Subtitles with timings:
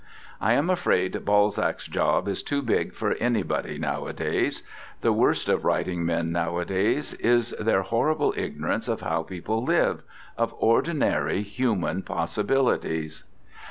[0.41, 4.63] I am afraid Balzac's job is too big for anybody nowadays.
[5.01, 10.01] The worst of writing men nowadays is their horrible ignorance of how people live,
[10.39, 13.25] of ordinary human possibilities.